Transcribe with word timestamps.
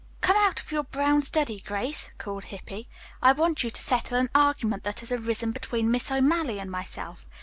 "Come 0.21 0.35
out 0.37 0.59
of 0.59 0.71
your 0.71 0.81
brown 0.81 1.21
study, 1.21 1.59
Grace," 1.59 2.11
called 2.17 2.45
Hippy. 2.45 2.89
"I 3.21 3.33
want 3.33 3.61
you 3.63 3.69
to 3.69 3.79
settle 3.79 4.17
an 4.17 4.31
argument 4.33 4.81
that 4.83 5.01
has 5.01 5.11
arisen 5.11 5.51
between 5.51 5.91
Miss 5.91 6.09
O'Malley 6.09 6.57
and 6.57 6.71
myself. 6.71 7.27